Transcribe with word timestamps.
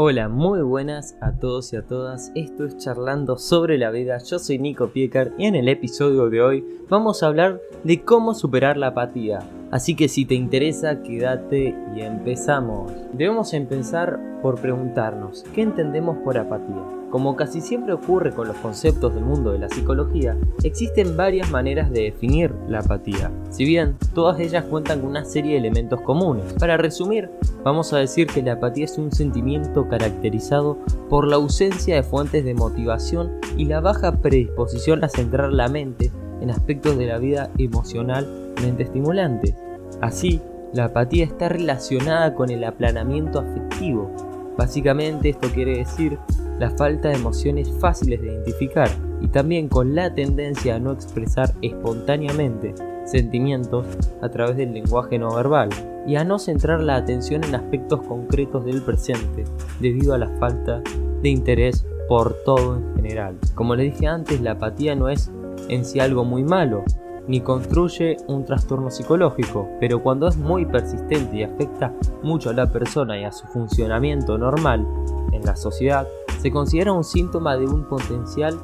Hola, 0.00 0.28
muy 0.28 0.62
buenas 0.62 1.16
a 1.20 1.32
todos 1.32 1.72
y 1.72 1.76
a 1.76 1.82
todas. 1.82 2.30
Esto 2.36 2.64
es 2.64 2.76
Charlando 2.76 3.36
sobre 3.36 3.78
la 3.78 3.90
vida. 3.90 4.18
Yo 4.18 4.38
soy 4.38 4.60
Nico 4.60 4.90
Piecar 4.90 5.32
y 5.36 5.46
en 5.46 5.56
el 5.56 5.68
episodio 5.68 6.30
de 6.30 6.40
hoy 6.40 6.64
vamos 6.88 7.20
a 7.20 7.26
hablar 7.26 7.60
de 7.82 8.04
cómo 8.04 8.32
superar 8.32 8.76
la 8.76 8.86
apatía. 8.88 9.40
Así 9.72 9.96
que 9.96 10.06
si 10.06 10.24
te 10.24 10.36
interesa, 10.36 11.02
quédate 11.02 11.74
y 11.96 12.02
empezamos. 12.02 12.92
Debemos 13.12 13.52
empezar 13.54 14.20
por 14.40 14.60
preguntarnos, 14.60 15.44
¿qué 15.52 15.62
entendemos 15.62 16.18
por 16.18 16.38
apatía? 16.38 16.97
Como 17.10 17.36
casi 17.36 17.62
siempre 17.62 17.94
ocurre 17.94 18.32
con 18.32 18.48
los 18.48 18.56
conceptos 18.58 19.14
del 19.14 19.24
mundo 19.24 19.52
de 19.52 19.58
la 19.58 19.70
psicología, 19.70 20.36
existen 20.62 21.16
varias 21.16 21.50
maneras 21.50 21.90
de 21.90 22.02
definir 22.02 22.54
la 22.68 22.80
apatía, 22.80 23.30
si 23.50 23.64
bien 23.64 23.96
todas 24.14 24.38
ellas 24.40 24.64
cuentan 24.64 25.00
con 25.00 25.10
una 25.10 25.24
serie 25.24 25.52
de 25.52 25.58
elementos 25.58 26.02
comunes. 26.02 26.52
Para 26.60 26.76
resumir, 26.76 27.30
vamos 27.64 27.94
a 27.94 27.98
decir 27.98 28.26
que 28.26 28.42
la 28.42 28.54
apatía 28.54 28.84
es 28.84 28.98
un 28.98 29.10
sentimiento 29.10 29.88
caracterizado 29.88 30.76
por 31.08 31.26
la 31.26 31.36
ausencia 31.36 31.94
de 31.94 32.02
fuentes 32.02 32.44
de 32.44 32.52
motivación 32.52 33.32
y 33.56 33.64
la 33.64 33.80
baja 33.80 34.12
predisposición 34.12 35.02
a 35.02 35.08
centrar 35.08 35.50
la 35.50 35.68
mente 35.68 36.10
en 36.42 36.50
aspectos 36.50 36.98
de 36.98 37.06
la 37.06 37.16
vida 37.16 37.50
emocionalmente 37.56 38.82
estimulantes. 38.82 39.54
Así, 40.02 40.42
la 40.74 40.86
apatía 40.86 41.24
está 41.24 41.48
relacionada 41.48 42.34
con 42.34 42.50
el 42.50 42.64
aplanamiento 42.64 43.38
afectivo. 43.38 44.10
Básicamente 44.58 45.30
esto 45.30 45.48
quiere 45.54 45.78
decir 45.78 46.18
la 46.58 46.70
falta 46.70 47.08
de 47.08 47.16
emociones 47.16 47.70
fáciles 47.80 48.20
de 48.20 48.28
identificar 48.28 48.88
y 49.20 49.28
también 49.28 49.68
con 49.68 49.94
la 49.94 50.14
tendencia 50.14 50.76
a 50.76 50.78
no 50.78 50.92
expresar 50.92 51.54
espontáneamente 51.62 52.74
sentimientos 53.04 53.86
a 54.20 54.28
través 54.28 54.56
del 54.56 54.72
lenguaje 54.72 55.18
no 55.18 55.34
verbal 55.34 55.70
y 56.06 56.16
a 56.16 56.24
no 56.24 56.38
centrar 56.38 56.80
la 56.80 56.96
atención 56.96 57.44
en 57.44 57.54
aspectos 57.54 58.00
concretos 58.06 58.64
del 58.64 58.82
presente 58.82 59.44
debido 59.80 60.14
a 60.14 60.18
la 60.18 60.28
falta 60.38 60.82
de 61.22 61.28
interés 61.28 61.86
por 62.08 62.34
todo 62.44 62.76
en 62.76 62.96
general. 62.96 63.36
Como 63.54 63.74
le 63.74 63.84
dije 63.84 64.06
antes, 64.06 64.40
la 64.40 64.52
apatía 64.52 64.94
no 64.94 65.08
es 65.08 65.30
en 65.68 65.84
sí 65.84 66.00
algo 66.00 66.24
muy 66.24 66.44
malo, 66.44 66.84
ni 67.26 67.40
construye 67.42 68.16
un 68.26 68.44
trastorno 68.44 68.90
psicológico, 68.90 69.68
pero 69.80 70.02
cuando 70.02 70.26
es 70.28 70.36
muy 70.38 70.64
persistente 70.64 71.36
y 71.36 71.42
afecta 71.42 71.92
mucho 72.22 72.50
a 72.50 72.54
la 72.54 72.72
persona 72.72 73.18
y 73.18 73.24
a 73.24 73.32
su 73.32 73.46
funcionamiento 73.48 74.38
normal 74.38 74.86
en 75.32 75.44
la 75.44 75.54
sociedad, 75.54 76.08
se 76.38 76.50
considera 76.50 76.92
un 76.92 77.04
síntoma 77.04 77.56
de 77.56 77.66
un 77.66 77.84
potencial 77.84 78.58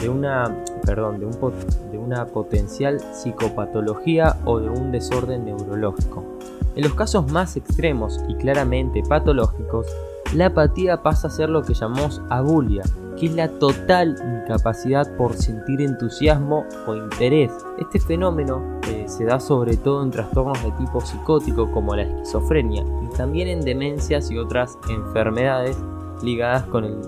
de 0.00 0.08
una, 0.08 0.64
perdón, 0.84 1.18
de, 1.18 1.26
un, 1.26 1.32
de 1.90 1.98
una 1.98 2.26
potencial 2.26 3.00
psicopatología 3.00 4.36
o 4.44 4.60
de 4.60 4.68
un 4.68 4.92
desorden 4.92 5.46
neurológico. 5.46 6.24
En 6.74 6.82
los 6.82 6.94
casos 6.94 7.30
más 7.30 7.56
extremos 7.56 8.20
y 8.28 8.34
claramente 8.34 9.02
patológicos, 9.08 9.86
la 10.34 10.46
apatía 10.46 11.02
pasa 11.02 11.28
a 11.28 11.30
ser 11.30 11.48
lo 11.48 11.62
que 11.62 11.74
llamamos 11.74 12.20
abulia, 12.28 12.82
que 13.18 13.26
es 13.26 13.34
la 13.34 13.48
total 13.48 14.16
incapacidad 14.42 15.16
por 15.16 15.34
sentir 15.34 15.80
entusiasmo 15.80 16.66
o 16.86 16.94
interés. 16.94 17.52
Este 17.78 18.00
fenómeno 18.00 18.80
eh, 18.88 19.04
se 19.06 19.24
da 19.24 19.38
sobre 19.38 19.76
todo 19.76 20.02
en 20.02 20.10
trastornos 20.10 20.62
de 20.62 20.72
tipo 20.72 21.00
psicótico 21.00 21.70
como 21.70 21.94
la 21.94 22.02
esquizofrenia 22.02 22.82
y 22.82 23.16
también 23.16 23.48
en 23.48 23.60
demencias 23.60 24.30
y 24.30 24.38
otras 24.38 24.76
enfermedades 24.90 25.78
ligadas 26.22 26.64
con 26.64 26.84
el 26.84 27.00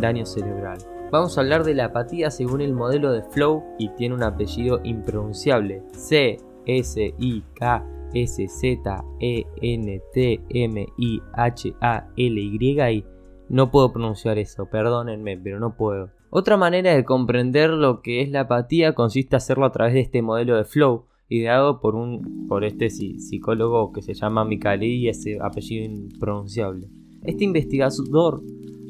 daño 0.00 0.24
cerebral. 0.26 0.78
Vamos 1.10 1.36
a 1.36 1.42
hablar 1.42 1.64
de 1.64 1.74
la 1.74 1.86
apatía 1.86 2.30
según 2.30 2.60
el 2.60 2.72
modelo 2.72 3.12
de 3.12 3.22
Flow 3.22 3.62
y 3.78 3.88
tiene 3.90 4.14
un 4.14 4.22
apellido 4.22 4.80
impronunciable. 4.82 5.82
C 5.92 6.38
S 6.66 7.14
I 7.18 7.44
K 7.54 7.86
S 8.14 8.48
Z 8.48 9.04
E 9.20 9.44
N 9.60 10.02
T 10.12 10.40
M 10.48 10.86
I 10.98 11.22
H 11.34 11.74
A 11.80 12.08
L 12.16 12.40
Y 12.40 13.04
no 13.48 13.70
puedo 13.70 13.92
pronunciar 13.92 14.38
eso, 14.38 14.66
perdónenme, 14.66 15.36
pero 15.36 15.60
no 15.60 15.76
puedo. 15.76 16.10
Otra 16.30 16.56
manera 16.56 16.94
de 16.94 17.04
comprender 17.04 17.70
lo 17.70 18.00
que 18.00 18.22
es 18.22 18.30
la 18.30 18.40
apatía 18.40 18.94
consiste 18.94 19.36
en 19.36 19.36
hacerlo 19.36 19.66
a 19.66 19.72
través 19.72 19.94
de 19.94 20.00
este 20.00 20.22
modelo 20.22 20.56
de 20.56 20.64
flow, 20.64 21.06
ideado 21.28 21.80
por, 21.80 21.94
un, 21.94 22.46
por 22.48 22.64
este 22.64 22.90
psicólogo 22.90 23.92
que 23.92 24.02
se 24.02 24.14
llama 24.14 24.44
Mikali 24.44 24.96
y 24.96 25.08
ese 25.08 25.38
apellido 25.40 25.84
impronunciable. 25.84 26.88
Este 27.24 27.44
investigador 27.44 28.42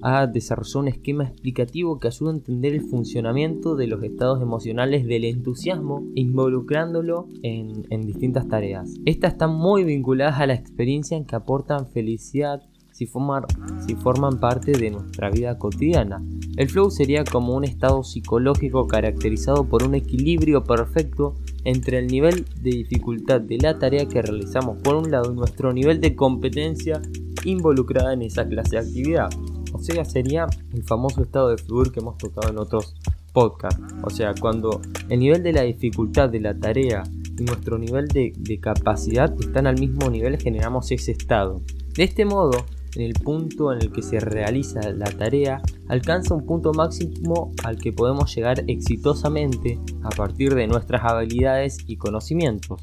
ha 0.03 0.27
desarrollado 0.27 0.81
un 0.81 0.89
esquema 0.89 1.25
explicativo 1.25 1.99
que 1.99 2.09
ayuda 2.09 2.33
a 2.33 2.35
entender 2.35 2.75
el 2.75 2.83
funcionamiento 2.83 3.77
de 3.77 3.87
los 3.87 4.03
estados 4.03 4.43
emocionales 4.43 5.07
del 5.07 5.25
entusiasmo 5.25 6.05
involucrándolo 6.15 7.29
en, 7.43 7.87
en 7.89 8.07
distintas 8.07 8.49
tareas. 8.49 8.93
Estas 9.07 9.33
están 9.33 9.55
muy 9.55 9.85
vinculadas 9.85 10.41
a 10.41 10.47
la 10.47 10.55
experiencia 10.55 11.17
en 11.17 11.25
que 11.25 11.37
aportan 11.37 11.87
felicidad, 11.87 12.61
si, 12.91 13.07
si 13.07 13.95
forman 13.95 14.41
parte 14.41 14.73
de 14.73 14.91
nuestra 14.91 15.31
vida 15.31 15.57
cotidiana. 15.57 16.23
El 16.57 16.69
flow 16.69 16.91
sería 16.91 17.25
como 17.25 17.55
un 17.55 17.65
estado 17.65 18.03
psicológico 18.03 18.87
caracterizado 18.87 19.65
por 19.69 19.85
un 19.85 19.95
equilibrio 19.95 20.65
perfecto 20.65 21.35
entre 21.65 21.99
el 21.99 22.09
nivel 22.09 22.45
de 22.63 22.71
dificultad 22.71 23.41
de 23.41 23.59
la 23.59 23.79
tarea 23.79 24.07
que 24.07 24.23
realizamos 24.23 24.79
por 24.79 24.97
un 24.97 25.11
lado 25.11 25.33
y 25.33 25.37
nuestro 25.37 25.73
nivel 25.73 26.01
de 26.01 26.15
competencia 26.15 27.01
involucrada 27.45 28.13
en 28.13 28.23
esa 28.23 28.47
clase 28.47 28.77
de 28.77 28.79
actividad. 28.79 29.29
O 29.73 29.79
sea, 29.79 30.05
sería 30.05 30.47
el 30.73 30.85
famoso 30.85 31.23
estado 31.23 31.51
de 31.51 31.59
fluir 31.59 31.91
que 31.91 32.01
hemos 32.01 32.17
tocado 32.17 32.51
en 32.51 32.59
otros 32.59 32.95
podcasts. 33.33 33.83
O 34.03 34.11
sea, 34.11 34.35
cuando 34.41 34.81
el 35.09 35.19
nivel 35.19 35.43
de 35.43 35.53
la 35.53 35.63
dificultad 35.63 36.31
de 36.31 36.41
la 36.41 36.59
tarea 36.59 37.03
y 37.37 37.43
nuestro 37.43 37.77
nivel 37.77 38.09
de, 38.09 38.33
capacidad 38.61 39.35
están 39.39 39.67
al 39.67 39.79
mismo 39.79 40.09
nivel, 40.09 40.41
generamos 40.41 40.91
ese 40.93 41.13
estado. 41.13 41.61
De 41.95 42.05
este 42.05 42.25
modo, 42.25 42.65
en 42.95 43.03
el 43.03 43.15
punto 43.15 43.73
en 43.73 43.83
el 43.83 43.91
que 43.91 44.03
se 44.03 44.21
realiza 44.21 44.81
la 44.93 45.07
tarea 45.07 45.61
alcanza 45.89 46.35
un 46.35 46.47
punto 46.47 46.73
máximo 46.73 47.53
al 47.65 47.77
que 47.77 47.93
podemos 47.93 48.35
llegar 48.35 48.63
exitosamente 48.69 49.81
a 50.03 50.11
partir 50.11 50.55
de 50.55 50.69
nuestras 50.69 51.03
habilidades 51.05 51.79
y 51.89 51.97
conocimientos. 51.97 52.81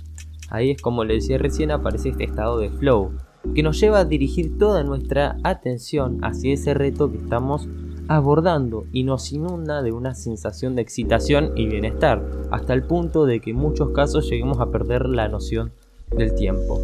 Ahí 0.50 0.71
es 0.71 0.81
como 0.81 1.05
le 1.05 1.16
decía 1.16 1.38
recién 1.38 1.71
aparece 1.71 2.09
este 2.09 2.25
estado 2.25 2.59
de 2.59 2.69
flow, 2.69 3.13
que 3.56 3.63
nos 3.63 3.79
lleva 3.79 4.00
a 4.00 4.06
dirigir 4.06 4.57
toda 4.57 4.84
nuestra 4.84 5.38
atención 5.44 6.19
hacia 6.24 6.53
ese 6.53 6.74
reto 6.74 7.12
que 7.12 7.18
estamos 7.18 7.68
abordando 8.07 8.85
y 8.91 9.03
nos 9.03 9.31
inunda 9.31 9.81
de 9.81 9.91
una 9.91 10.13
sensación 10.16 10.75
de 10.75 10.81
excitación 10.81 11.51
y 11.56 11.68
bienestar, 11.68 12.30
hasta 12.51 12.74
el 12.74 12.84
punto 12.84 13.25
de 13.25 13.40
que 13.40 13.51
en 13.51 13.57
muchos 13.57 13.91
casos 13.91 14.30
lleguemos 14.30 14.59
a 14.59 14.69
perder 14.69 15.07
la 15.07 15.28
noción 15.30 15.72
del 16.09 16.35
tiempo. 16.35 16.80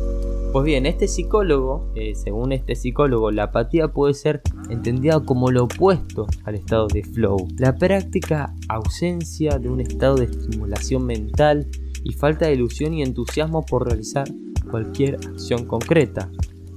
Pues 0.54 0.66
bien, 0.66 0.86
este 0.86 1.08
psicólogo, 1.08 1.92
eh, 1.96 2.16
según 2.16 2.54
este 2.54 2.76
psicólogo, 2.76 3.32
la 3.32 3.44
apatía 3.44 3.90
puede 3.90 4.14
ser 4.14 4.42
entendida 4.70 5.20
como 5.20 5.52
lo 5.52 5.66
opuesto 5.66 6.26
al 6.46 6.56
estado 6.56 6.88
de 6.88 7.04
flow. 7.04 7.48
La 7.58 7.76
práctica 7.76 8.56
ausencia 8.70 9.60
de 9.60 9.70
un 9.70 9.82
estado 9.82 10.16
de 10.16 10.26
estimulación 10.26 11.06
mental 11.06 11.68
y 12.04 12.14
falta 12.14 12.48
de 12.48 12.54
ilusión 12.54 12.94
y 12.94 13.04
entusiasmo 13.04 13.66
por 13.66 13.86
realizar 13.86 14.28
cualquier 14.72 15.16
acción 15.16 15.66
concreta. 15.66 16.30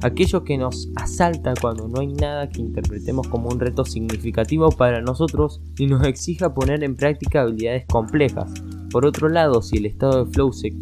Aquello 0.02 0.44
que 0.44 0.56
nos 0.56 0.88
asalta 0.96 1.52
cuando 1.60 1.86
no 1.86 2.00
hay 2.00 2.06
nada 2.06 2.48
que 2.48 2.62
interpretemos 2.62 3.28
como 3.28 3.50
un 3.50 3.60
reto 3.60 3.84
significativo 3.84 4.70
para 4.70 5.02
nosotros 5.02 5.60
y 5.76 5.86
nos 5.86 6.06
exija 6.06 6.54
poner 6.54 6.82
en 6.82 6.96
práctica 6.96 7.42
habilidades 7.42 7.84
complejas. 7.86 8.50
Por 8.90 9.04
otro 9.04 9.28
lado, 9.28 9.60
si 9.60 9.76
el 9.76 9.84
estado 9.84 10.24
de 10.24 10.32
flow 10.32 10.52
se, 10.52 10.72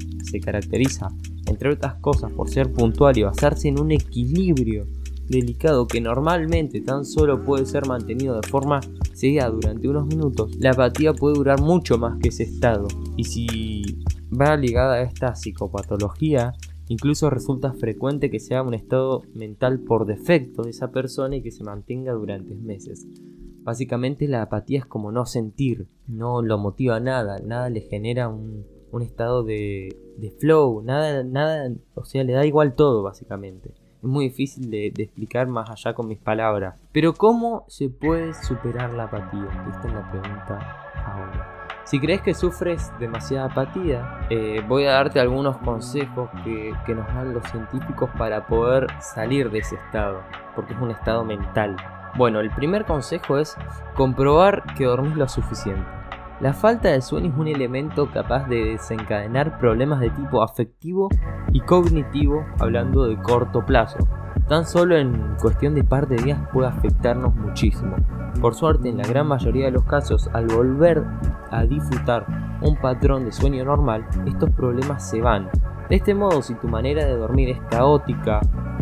caracteriza 0.40 1.08
entre 1.46 1.72
otras 1.72 1.94
cosas 1.96 2.30
por 2.30 2.48
ser 2.48 2.72
puntual 2.72 3.18
y 3.18 3.22
basarse 3.22 3.68
en 3.68 3.80
un 3.80 3.90
equilibrio 3.90 4.86
delicado 5.28 5.86
que 5.86 6.00
normalmente 6.00 6.80
tan 6.80 7.04
solo 7.04 7.44
puede 7.44 7.66
ser 7.66 7.86
mantenido 7.86 8.40
de 8.40 8.46
forma 8.46 8.80
seguida 9.14 9.50
durante 9.50 9.88
unos 9.88 10.06
minutos, 10.06 10.54
la 10.58 10.70
apatía 10.70 11.12
puede 11.12 11.36
durar 11.36 11.60
mucho 11.60 11.98
más 11.98 12.18
que 12.18 12.28
ese 12.28 12.44
estado. 12.44 12.86
Y 13.16 13.24
si 13.24 13.82
va 14.30 14.56
ligada 14.56 14.94
a 14.94 15.02
esta 15.02 15.34
psicopatología, 15.34 16.52
incluso 16.88 17.30
resulta 17.30 17.72
frecuente 17.72 18.30
que 18.30 18.40
sea 18.40 18.62
un 18.62 18.74
estado 18.74 19.22
mental 19.34 19.80
por 19.80 20.06
defecto 20.06 20.62
de 20.62 20.70
esa 20.70 20.90
persona 20.90 21.36
y 21.36 21.42
que 21.42 21.50
se 21.50 21.64
mantenga 21.64 22.12
durante 22.12 22.54
meses. 22.54 23.06
Básicamente 23.62 24.28
la 24.28 24.42
apatía 24.42 24.78
es 24.78 24.86
como 24.86 25.12
no 25.12 25.26
sentir, 25.26 25.88
no 26.06 26.42
lo 26.42 26.58
motiva 26.58 27.00
nada, 27.00 27.38
nada 27.38 27.68
le 27.68 27.82
genera 27.82 28.28
un, 28.28 28.64
estado 29.02 29.44
de, 29.44 29.94
de, 30.16 30.30
flow, 30.30 30.82
nada, 30.82 31.22
nada, 31.22 31.70
o 31.94 32.04
sea, 32.04 32.24
le 32.24 32.32
da 32.32 32.46
igual 32.46 32.74
todo 32.74 33.02
básicamente. 33.02 33.74
Es 33.98 34.04
muy 34.04 34.28
difícil 34.28 34.70
de, 34.70 34.86
explicar 34.86 35.48
más 35.48 35.68
allá 35.70 35.92
con 35.94 36.06
mis 36.06 36.18
palabras. 36.18 36.76
Pero 36.92 37.14
¿cómo 37.14 37.64
se 37.68 37.88
puede 37.88 38.32
superar 38.32 38.94
la 38.94 39.04
apatía? 39.04 39.48
Esta 39.68 39.88
es 39.88 39.94
la 39.94 40.10
pregunta 40.10 40.58
ahora. 41.04 41.67
Si 41.88 41.98
crees 41.98 42.20
que 42.20 42.34
sufres 42.34 42.92
demasiada 43.00 43.46
apatía, 43.46 44.18
eh, 44.28 44.62
voy 44.68 44.84
a 44.84 44.92
darte 44.92 45.20
algunos 45.20 45.56
consejos 45.56 46.28
que, 46.44 46.74
que 46.84 46.94
nos 46.94 47.06
dan 47.14 47.32
los 47.32 47.42
científicos 47.44 48.10
para 48.18 48.46
poder 48.46 48.88
salir 49.00 49.50
de 49.50 49.60
ese 49.60 49.76
estado, 49.76 50.20
porque 50.54 50.74
es 50.74 50.80
un 50.82 50.90
estado 50.90 51.24
mental. 51.24 51.76
Bueno, 52.14 52.40
el 52.40 52.50
primer 52.50 52.84
consejo 52.84 53.38
es 53.38 53.56
comprobar 53.94 54.64
que 54.74 54.84
dormís 54.84 55.16
lo 55.16 55.26
suficiente. 55.28 55.86
La 56.40 56.52
falta 56.52 56.90
de 56.90 57.00
sueño 57.00 57.32
es 57.32 57.38
un 57.38 57.48
elemento 57.48 58.10
capaz 58.12 58.46
de 58.48 58.72
desencadenar 58.72 59.58
problemas 59.58 60.00
de 60.00 60.10
tipo 60.10 60.42
afectivo 60.42 61.08
y 61.54 61.60
cognitivo 61.60 62.44
hablando 62.58 63.04
de 63.04 63.16
corto 63.16 63.64
plazo. 63.64 63.96
Tan 64.48 64.66
solo 64.66 64.96
en 64.96 65.36
cuestión 65.40 65.74
de 65.74 65.84
par 65.84 66.08
de 66.08 66.16
días 66.16 66.40
puede 66.52 66.68
afectarnos 66.68 67.34
muchísimo. 67.36 67.96
Por 68.40 68.54
suerte, 68.54 68.88
en 68.88 68.98
la 68.98 69.06
gran 69.06 69.26
mayoría 69.26 69.66
de 69.66 69.72
los 69.72 69.84
casos, 69.84 70.30
al 70.32 70.46
volver 70.46 71.04
a 71.50 71.64
disfrutar 71.64 72.26
un 72.62 72.76
patrón 72.76 73.24
de 73.24 73.32
sueño 73.32 73.64
normal, 73.64 74.06
estos 74.26 74.50
problemas 74.50 75.08
se 75.08 75.20
van. 75.20 75.50
De 75.88 75.96
este 75.96 76.14
modo, 76.14 76.42
si 76.42 76.54
tu 76.54 76.68
manera 76.68 77.04
de 77.04 77.16
dormir 77.16 77.50
es 77.50 77.60
caótica 77.70 78.40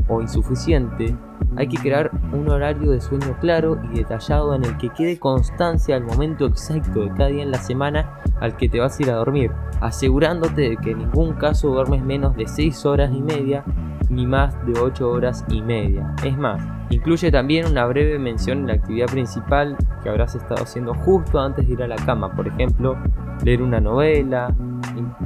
o 0.08 0.20
insuficiente, 0.20 1.16
hay 1.56 1.68
que 1.68 1.78
crear 1.78 2.10
un 2.32 2.48
horario 2.50 2.90
de 2.90 3.00
sueño 3.00 3.36
claro 3.40 3.78
y 3.90 3.98
detallado 3.98 4.54
en 4.54 4.64
el 4.64 4.76
que 4.76 4.90
quede 4.90 5.18
constancia 5.18 5.96
al 5.96 6.04
momento 6.04 6.46
exacto 6.46 7.00
de 7.00 7.08
cada 7.10 7.28
día 7.28 7.42
en 7.42 7.50
la 7.50 7.58
semana 7.58 8.20
al 8.40 8.56
que 8.56 8.68
te 8.68 8.78
vas 8.78 8.98
a 8.98 9.02
ir 9.02 9.10
a 9.10 9.16
dormir, 9.16 9.52
asegurándote 9.80 10.62
de 10.62 10.76
que 10.76 10.90
en 10.90 10.98
ningún 10.98 11.32
caso 11.34 11.68
duermes 11.68 12.04
menos 12.04 12.36
de 12.36 12.46
6 12.46 12.84
horas 12.84 13.10
y 13.14 13.22
media 13.22 13.64
ni 14.08 14.26
más 14.26 14.54
de 14.66 14.78
8 14.78 15.08
horas 15.08 15.44
y 15.48 15.62
media. 15.62 16.14
Es 16.22 16.36
más, 16.36 16.62
incluye 16.90 17.30
también 17.30 17.66
una 17.66 17.86
breve 17.86 18.18
mención 18.18 18.58
en 18.58 18.66
la 18.68 18.74
actividad 18.74 19.06
principal 19.06 19.76
que 20.02 20.08
habrás 20.08 20.34
estado 20.34 20.62
haciendo 20.62 20.94
justo 20.94 21.40
antes 21.40 21.66
de 21.66 21.74
ir 21.74 21.82
a 21.82 21.88
la 21.88 21.96
cama, 21.96 22.32
por 22.34 22.46
ejemplo, 22.46 22.96
leer 23.44 23.62
una 23.62 23.80
novela. 23.80 24.54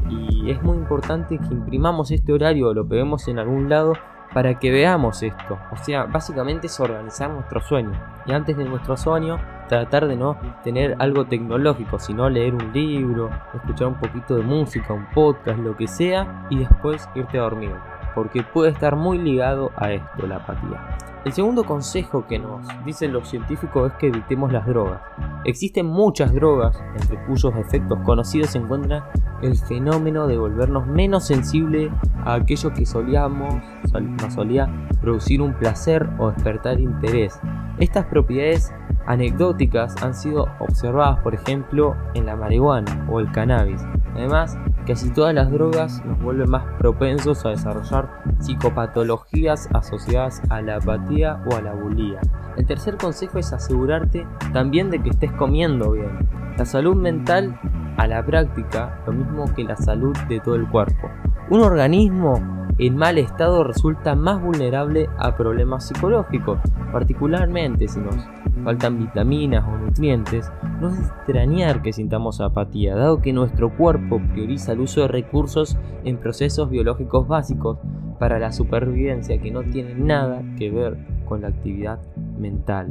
Y 0.08 0.50
es 0.50 0.62
muy 0.62 0.76
importante 0.76 1.38
que 1.38 1.54
imprimamos 1.54 2.10
este 2.10 2.32
horario 2.32 2.68
o 2.68 2.74
lo 2.74 2.86
peguemos 2.86 3.28
en 3.28 3.38
algún 3.38 3.68
lado 3.68 3.94
para 4.32 4.58
que 4.58 4.70
veamos 4.70 5.22
esto. 5.22 5.58
O 5.72 5.76
sea, 5.76 6.04
básicamente 6.04 6.68
es 6.68 6.80
organizar 6.80 7.30
nuestro 7.30 7.60
sueño. 7.60 7.92
Y 8.26 8.32
antes 8.32 8.56
de 8.56 8.64
nuestro 8.64 8.96
sueño, 8.96 9.38
tratar 9.68 10.06
de 10.06 10.16
no 10.16 10.36
tener 10.62 10.96
algo 10.98 11.26
tecnológico, 11.26 11.98
sino 11.98 12.28
leer 12.28 12.54
un 12.54 12.72
libro, 12.72 13.30
escuchar 13.54 13.88
un 13.88 13.94
poquito 13.94 14.36
de 14.36 14.42
música, 14.42 14.92
un 14.92 15.06
podcast, 15.10 15.58
lo 15.58 15.76
que 15.76 15.88
sea, 15.88 16.46
y 16.50 16.58
después 16.58 17.08
irte 17.14 17.38
a 17.38 17.42
dormir 17.42 17.72
porque 18.14 18.42
puede 18.42 18.70
estar 18.70 18.96
muy 18.96 19.18
ligado 19.18 19.70
a 19.76 19.92
esto, 19.92 20.26
la 20.26 20.36
apatía. 20.36 20.98
El 21.24 21.32
segundo 21.32 21.64
consejo 21.64 22.26
que 22.26 22.38
nos 22.38 22.66
dicen 22.84 23.12
los 23.12 23.28
científicos 23.28 23.92
es 23.92 23.98
que 23.98 24.06
evitemos 24.06 24.52
las 24.52 24.66
drogas. 24.66 25.02
Existen 25.44 25.86
muchas 25.86 26.32
drogas, 26.32 26.82
entre 26.98 27.22
cuyos 27.26 27.54
efectos 27.56 27.98
conocidos 28.04 28.50
se 28.50 28.58
encuentra 28.58 29.10
el 29.42 29.54
fenómeno 29.56 30.26
de 30.26 30.38
volvernos 30.38 30.86
menos 30.86 31.26
sensibles 31.26 31.90
a 32.24 32.34
aquello 32.34 32.72
que 32.72 32.86
solíamos, 32.86 33.54
nos 33.92 34.34
solía 34.34 34.68
producir 35.00 35.42
un 35.42 35.52
placer 35.54 36.08
o 36.18 36.30
despertar 36.30 36.80
interés. 36.80 37.38
Estas 37.78 38.06
propiedades 38.06 38.72
anecdóticas 39.06 40.02
han 40.02 40.14
sido 40.14 40.48
observadas, 40.58 41.18
por 41.20 41.34
ejemplo, 41.34 41.96
en 42.14 42.26
la 42.26 42.36
marihuana 42.36 43.06
o 43.10 43.20
el 43.20 43.30
cannabis. 43.32 43.82
Además, 44.14 44.56
casi 44.90 45.08
todas 45.10 45.32
las 45.32 45.52
drogas 45.52 46.04
nos 46.04 46.20
vuelven 46.20 46.50
más 46.50 46.64
propensos 46.76 47.46
a 47.46 47.50
desarrollar 47.50 48.10
psicopatologías 48.40 49.68
asociadas 49.72 50.42
a 50.50 50.62
la 50.62 50.78
apatía 50.78 51.40
o 51.48 51.54
a 51.54 51.62
la 51.62 51.74
bulía. 51.74 52.18
El 52.56 52.66
tercer 52.66 52.96
consejo 52.96 53.38
es 53.38 53.52
asegurarte 53.52 54.26
también 54.52 54.90
de 54.90 55.00
que 55.00 55.10
estés 55.10 55.30
comiendo 55.30 55.92
bien. 55.92 56.10
La 56.58 56.64
salud 56.64 56.96
mental 56.96 57.56
a 57.98 58.08
la 58.08 58.26
práctica, 58.26 59.00
lo 59.06 59.12
mismo 59.12 59.44
que 59.54 59.62
la 59.62 59.76
salud 59.76 60.16
de 60.28 60.40
todo 60.40 60.56
el 60.56 60.68
cuerpo. 60.68 61.08
Un 61.50 61.60
organismo 61.60 62.66
en 62.76 62.96
mal 62.96 63.16
estado 63.18 63.62
resulta 63.62 64.16
más 64.16 64.42
vulnerable 64.42 65.08
a 65.18 65.36
problemas 65.36 65.86
psicológicos, 65.86 66.58
particularmente 66.90 67.86
si 67.86 68.00
nos 68.00 68.16
faltan 68.64 68.98
vitaminas 68.98 69.66
o 69.66 69.76
nutrientes, 69.76 70.50
no 70.80 70.88
es 70.88 70.98
extrañar 70.98 71.82
que 71.82 71.92
sintamos 71.92 72.40
apatía, 72.40 72.94
dado 72.94 73.20
que 73.20 73.32
nuestro 73.32 73.76
cuerpo 73.76 74.20
prioriza 74.32 74.72
el 74.72 74.80
uso 74.80 75.02
de 75.02 75.08
recursos 75.08 75.76
en 76.04 76.18
procesos 76.18 76.70
biológicos 76.70 77.26
básicos 77.28 77.78
para 78.18 78.38
la 78.38 78.52
supervivencia 78.52 79.40
que 79.40 79.50
no 79.50 79.62
tienen 79.62 80.06
nada 80.06 80.42
que 80.58 80.70
ver 80.70 80.98
con 81.24 81.42
la 81.42 81.48
actividad 81.48 82.00
mental. 82.38 82.88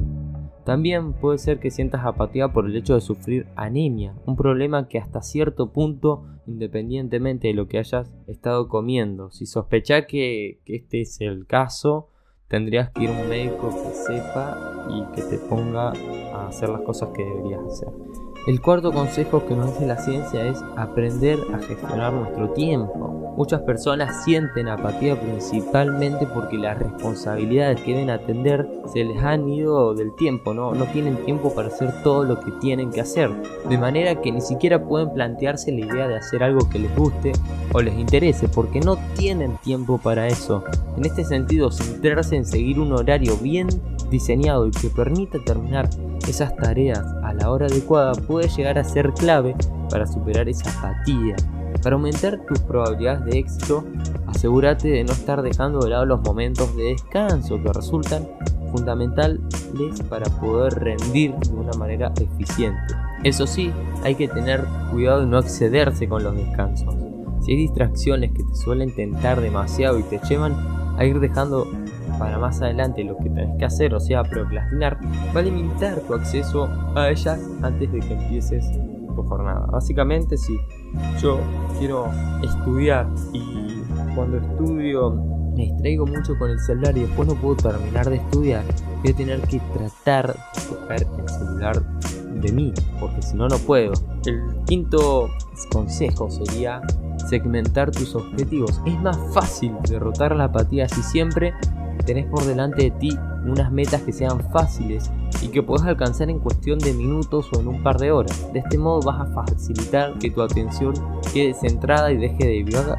También 0.66 1.14
puede 1.14 1.38
ser 1.38 1.60
que 1.60 1.72
sientas 1.72 2.06
apatía 2.06 2.50
por 2.50 2.66
el 2.66 2.76
hecho 2.76 2.94
de 2.94 3.02
sufrir 3.02 3.48
anemia, 3.56 4.14
un 4.26 4.36
problema 4.36 4.88
que 4.88 5.00
hasta 5.00 5.22
cierto 5.22 5.72
punto, 5.72 6.26
independientemente 6.46 7.48
de 7.48 7.54
lo 7.54 7.68
que 7.68 7.80
hayas 7.80 8.14
estado 8.28 8.68
comiendo, 8.68 9.32
si 9.32 9.46
sospechas 9.46 10.06
que, 10.08 10.60
este 10.66 11.02
es 11.02 11.22
el 11.22 11.48
caso, 11.48 12.10
tendrías 12.50 12.90
que 12.90 13.04
ir 13.04 13.10
a 13.10 13.14
un 13.14 13.30
médico 13.30 13.70
que 13.70 13.94
sepa 13.94 14.86
y 14.90 15.04
que 15.16 15.22
te 15.22 15.38
ponga 15.38 15.94
a 16.34 16.48
hacer 16.48 16.70
las 16.70 16.82
cosas 16.82 17.10
que 17.16 17.24
deberías 17.24 17.62
hacer. 17.62 17.90
El 18.48 18.62
cuarto 18.62 18.92
consejo 18.92 19.46
que 19.46 19.56
nos 19.56 19.74
dice 19.74 19.86
la 19.86 19.98
ciencia 19.98 20.46
es 20.46 20.64
aprender 20.78 21.38
a 21.54 21.60
gestionar 21.60 22.14
nuestro 22.14 22.50
tiempo. 22.52 23.34
Muchas 23.36 23.62
personas 23.62 24.24
sienten 24.24 24.68
apatía 24.68 25.20
principalmente 25.20 26.26
porque 26.26 26.58
las 26.58 26.80
responsabilidades 26.80 27.82
que 27.82 27.94
deben 27.94 28.10
atender 28.10 28.68
se 28.92 29.04
les 29.04 29.22
han 29.22 29.48
ido 29.50 29.94
del 29.94 30.16
tiempo, 30.16 30.54
¿no? 30.54 30.74
no 30.74 30.86
tienen 30.86 31.18
tiempo 31.26 31.54
para 31.54 31.68
hacer 31.68 32.02
todo 32.02 32.24
lo 32.24 32.40
que 32.40 32.52
tienen 32.54 32.92
que 32.92 33.02
hacer, 33.02 33.30
de 33.70 33.78
manera 33.78 34.20
que 34.20 34.32
ni 34.32 34.42
siquiera 34.42 34.84
pueden 34.84 35.14
plantearse 35.14 35.72
la 35.72 35.86
idea 35.86 36.08
de 36.08 36.18
hacer 36.18 36.42
algo 36.42 36.68
que 36.70 36.80
les 36.80 36.96
guste 36.96 37.34
o 37.74 37.82
les 37.82 37.98
interese, 37.98 38.48
porque 38.48 38.80
no 38.80 38.98
tienen 39.16 39.58
tiempo 39.58 40.00
para 40.00 40.28
eso. 40.28 40.64
En 40.98 41.06
este 41.06 41.24
sentido, 41.24 41.72
centrarse 41.72 42.36
en 42.36 42.46
seguir 42.46 42.80
un 42.80 42.94
horario 42.94 43.38
bien 43.38 43.68
diseñado 44.10 44.68
y 44.68 44.72
que 44.72 44.90
permita 44.90 45.40
terminar 45.44 45.90
esas 46.28 46.56
tareas 46.56 47.00
a 47.24 47.34
la 47.34 47.50
hora 47.52 47.68
adecuada 47.68 48.14
puede 48.14 48.48
llegar 48.50 48.78
a 48.78 48.84
ser 48.84 49.14
clave 49.14 49.56
para 49.90 50.06
superar 50.06 50.48
esa 50.50 50.70
apatía 50.70 51.36
para 51.82 51.96
aumentar 51.96 52.46
tus 52.46 52.60
probabilidades 52.60 53.26
de 53.26 53.40
éxito, 53.40 53.84
asegúrate 54.28 54.90
de 54.90 55.04
no 55.04 55.14
estar 55.14 55.42
dejando 55.42 55.80
de 55.80 55.92
lado 55.92 56.06
los 56.06 56.22
momentos 56.22 56.76
de 56.76 56.84
descanso 56.84 57.62
que 57.62 57.72
resultan 57.72 58.28
fundamentales 58.72 59.40
para 60.10 60.26
poder 60.26 60.74
rendir 60.74 61.34
de 61.36 61.56
una 61.56 61.74
manera 61.74 62.12
eficiente. 62.20 62.94
Eso 63.24 63.48
sí, 63.48 63.72
hay 64.04 64.16
que 64.16 64.28
tener 64.28 64.64
cuidado 64.92 65.22
de 65.22 65.28
no 65.28 65.40
excederse 65.40 66.08
con 66.08 66.24
los 66.24 66.36
descansos. 66.36 66.94
Si 67.42 67.52
hay 67.52 67.58
distracciones 67.58 68.32
que 68.32 68.44
te 68.44 68.56
suelen 68.56 68.94
tentar 68.94 69.40
demasiado 69.40 69.98
y 70.00 70.04
te 70.04 70.20
llevan 70.30 70.56
a 70.98 71.06
ir 71.06 71.20
dejando 71.20 71.66
para 72.20 72.38
más 72.38 72.62
adelante 72.62 73.04
lo 73.04 73.18
que 73.18 73.30
tenés 73.30 73.58
que 73.58 73.66
hacer, 73.66 73.96
o 73.96 74.00
sea, 74.00 74.24
procrastinar, 74.24 75.00
vale 75.34 75.50
limitar 75.50 76.00
tu 76.02 76.14
acceso 76.14 76.70
a 76.96 77.10
ellas 77.10 77.40
antes 77.62 77.92
de 77.92 78.00
que 78.02 78.14
empieces 78.14 78.70
tu 79.16 79.24
jornada. 79.24 79.66
Básicamente, 79.72 80.38
si 80.38 80.60
yo 81.22 81.40
quiero 81.80 82.08
estudiar 82.44 83.08
y 83.32 83.84
cuando 84.14 84.38
estudio 84.38 85.12
me 85.56 85.64
distraigo 85.64 86.06
mucho 86.06 86.38
con 86.38 86.52
el 86.52 86.60
celular 86.60 86.98
y 86.98 87.02
después 87.02 87.28
no 87.28 87.36
puedo 87.36 87.56
terminar 87.56 88.10
de 88.10 88.18
estudiar, 88.18 88.64
voy 89.02 89.12
a 89.12 89.16
tener 89.16 89.42
que 89.42 89.60
tratar 89.74 90.36
de 90.36 90.76
coger 90.76 91.08
el 91.18 91.30
celular 91.30 91.82
de 92.42 92.52
mí, 92.52 92.74
porque 93.00 93.22
si 93.22 93.36
no, 93.36 93.48
no 93.48 93.58
puedo. 93.60 93.94
El 94.26 94.42
quinto 94.66 95.30
consejo 95.72 96.30
sería 96.30 96.82
segmentar 97.30 97.92
tus 97.92 98.16
objetivos. 98.16 98.82
Es 98.86 99.00
más 99.02 99.18
fácil 99.34 99.74
derrotar 99.88 100.36
la 100.36 100.46
apatía 100.46 100.88
si 100.88 101.02
siempre 101.02 101.54
tenés 102.10 102.26
por 102.26 102.44
delante 102.44 102.86
de 102.86 102.90
ti 102.90 103.20
unas 103.46 103.72
metas 103.72 104.02
que 104.02 104.12
sean 104.12 104.40
fáciles 104.50 105.12
y 105.44 105.50
que 105.50 105.62
puedas 105.62 105.86
alcanzar 105.86 106.28
en 106.32 106.40
cuestión 106.40 106.80
de 106.80 106.92
minutos 106.92 107.52
o 107.54 107.60
en 107.60 107.68
un 107.68 107.84
par 107.84 108.00
de 108.00 108.12
horas. 108.12 108.52
De 108.52 108.60
este 108.60 108.80
modo 108.80 109.02
vas 109.02 109.22
a 109.22 109.32
facilitar 109.32 110.18
que 110.18 110.32
tu 110.32 110.42
atención 110.42 110.96
quede 111.32 111.54
centrada 111.54 112.12
y 112.12 112.18
deje 112.18 112.48
de 112.48 112.98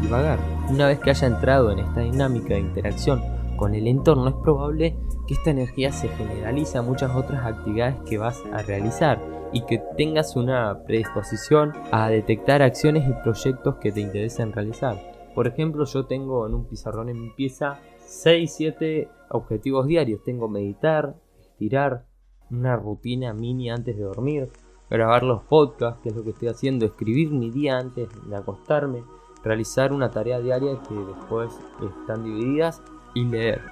divagar. 0.00 0.38
Una 0.70 0.86
vez 0.86 1.00
que 1.00 1.10
haya 1.10 1.26
entrado 1.26 1.70
en 1.70 1.80
esta 1.80 2.00
dinámica 2.00 2.54
de 2.54 2.60
interacción 2.60 3.20
con 3.58 3.74
el 3.74 3.86
entorno, 3.86 4.28
es 4.28 4.34
probable 4.36 4.96
que 5.26 5.34
esta 5.34 5.50
energía 5.50 5.92
se 5.92 6.08
generalice 6.08 6.78
a 6.78 6.82
muchas 6.82 7.14
otras 7.14 7.44
actividades 7.44 7.96
que 8.08 8.16
vas 8.16 8.42
a 8.54 8.62
realizar 8.62 9.22
y 9.52 9.66
que 9.66 9.82
tengas 9.98 10.34
una 10.34 10.82
predisposición 10.86 11.74
a 11.92 12.08
detectar 12.08 12.62
acciones 12.62 13.06
y 13.06 13.12
proyectos 13.22 13.74
que 13.82 13.92
te 13.92 14.00
interesen 14.00 14.54
realizar. 14.54 14.96
Por 15.34 15.46
ejemplo, 15.46 15.84
yo 15.84 16.06
tengo 16.06 16.46
en 16.46 16.54
un 16.54 16.64
pizarrón 16.64 17.10
en 17.10 17.20
mi 17.20 17.28
pieza 17.28 17.80
6-7 18.06 19.08
objetivos 19.30 19.86
diarios. 19.86 20.22
Tengo 20.24 20.48
meditar, 20.48 21.16
estirar, 21.40 22.06
una 22.50 22.76
rutina 22.76 23.32
mini 23.34 23.70
antes 23.70 23.96
de 23.96 24.04
dormir, 24.04 24.50
grabar 24.88 25.24
los 25.24 25.42
podcasts, 25.42 26.00
que 26.02 26.10
es 26.10 26.16
lo 26.16 26.22
que 26.22 26.30
estoy 26.30 26.48
haciendo, 26.48 26.86
escribir 26.86 27.30
mi 27.30 27.50
día 27.50 27.78
antes 27.78 28.08
de 28.28 28.36
acostarme, 28.36 29.02
realizar 29.42 29.92
una 29.92 30.10
tarea 30.10 30.38
diaria 30.38 30.80
que 30.88 30.94
después 30.94 31.58
están 31.82 32.24
divididas 32.24 32.82
y 33.14 33.24
leer. 33.24 33.62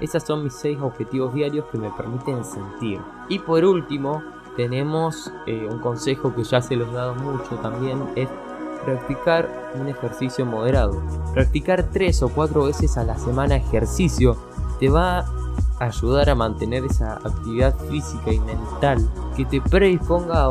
Esos 0.00 0.22
son 0.22 0.44
mis 0.44 0.54
6 0.54 0.78
objetivos 0.80 1.34
diarios 1.34 1.64
que 1.66 1.78
me 1.78 1.90
permiten 1.90 2.44
sentir. 2.44 3.00
Y 3.28 3.38
por 3.38 3.64
último, 3.64 4.22
tenemos 4.56 5.32
eh, 5.46 5.66
un 5.70 5.78
consejo 5.78 6.34
que 6.34 6.44
ya 6.44 6.60
se 6.60 6.76
los 6.76 6.88
he 6.88 6.92
dado 6.92 7.14
mucho 7.14 7.56
también, 7.56 7.98
es 8.14 8.28
practicar 8.84 9.48
un 9.80 9.88
ejercicio 9.88 10.44
moderado. 10.46 11.02
Practicar 11.34 11.84
3 11.84 12.22
o 12.22 12.28
4 12.28 12.64
veces 12.64 12.96
a 12.96 13.04
la 13.04 13.16
semana 13.18 13.56
ejercicio 13.56 14.36
te 14.78 14.88
va 14.88 15.20
a 15.20 15.84
ayudar 15.86 16.28
a 16.30 16.34
mantener 16.34 16.84
esa 16.84 17.14
actividad 17.14 17.74
física 17.88 18.32
y 18.32 18.40
mental 18.40 19.08
que 19.36 19.44
te 19.44 19.60
predisponga 19.60 20.48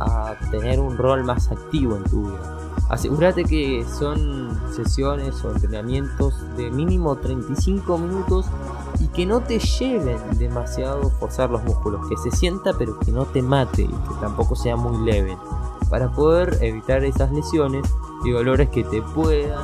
a, 0.00 0.36
tener 0.50 0.80
un 0.80 0.96
rol 0.96 1.24
más 1.24 1.50
activo 1.50 1.96
en 1.96 2.04
tu 2.04 2.22
vida. 2.22 2.58
Asegúrate 2.88 3.44
que 3.44 3.84
son 3.86 4.58
sesiones 4.74 5.44
o 5.44 5.52
entrenamientos 5.52 6.34
de 6.56 6.70
mínimo 6.70 7.16
35 7.16 7.98
minutos 7.98 8.46
y 8.98 9.06
que 9.08 9.24
no 9.24 9.40
te 9.40 9.58
lleven 9.58 10.18
demasiado 10.38 11.08
forzar 11.10 11.50
los 11.50 11.62
músculos, 11.62 12.06
que 12.08 12.16
se 12.16 12.36
sienta 12.36 12.72
pero 12.76 12.98
que 12.98 13.12
no 13.12 13.24
te 13.26 13.42
mate 13.42 13.82
y 13.82 13.86
que 13.86 14.14
tampoco 14.20 14.56
sea 14.56 14.76
muy 14.76 15.04
leve, 15.10 15.36
para 15.92 16.10
poder 16.10 16.56
evitar 16.62 17.04
esas 17.04 17.30
lesiones 17.32 17.86
y 18.24 18.30
dolores 18.30 18.70
que 18.70 18.82
te 18.82 19.02
puedan 19.02 19.60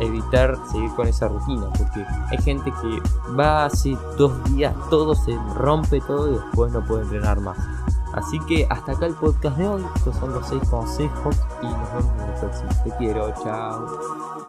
evitar 0.00 0.56
seguir 0.72 0.90
con 0.94 1.06
esa 1.06 1.28
rutina, 1.28 1.66
porque 1.76 2.06
hay 2.30 2.38
gente 2.38 2.72
que 2.80 3.02
va 3.38 3.66
así 3.66 3.94
dos 4.16 4.32
días, 4.44 4.74
todo 4.88 5.14
se 5.14 5.36
rompe 5.56 6.00
todo 6.00 6.30
y 6.30 6.36
después 6.36 6.72
no 6.72 6.82
puede 6.86 7.02
entrenar 7.02 7.40
más. 7.40 7.58
Así 8.14 8.40
que 8.40 8.66
hasta 8.70 8.92
acá 8.92 9.04
el 9.04 9.14
podcast 9.14 9.58
de 9.58 9.68
hoy. 9.68 9.84
Estos 9.96 10.16
son 10.16 10.32
los 10.32 10.48
6 10.48 10.62
consejos 10.70 11.36
y 11.60 11.66
nos 11.66 11.92
vemos 11.92 12.12
en 12.22 12.28
el 12.30 12.40
próximo. 12.40 12.70
Te 12.84 12.96
quiero, 12.96 13.34
chao. 13.44 14.27